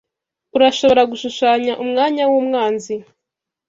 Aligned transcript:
Urashobora 0.55 1.01
gushushanya 1.11 1.73
umwanya 1.83 2.23
wumwanzi 2.31 2.95